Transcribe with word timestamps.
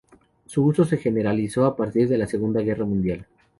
Su 0.47 0.65
uso 0.65 0.83
se 0.83 0.97
generalizó 0.97 1.63
a 1.65 1.75
partir 1.75 2.09
de 2.09 2.17
la 2.17 2.25
Segunda 2.25 2.61
Guerra 2.61 2.85
Mundial. 2.85 3.27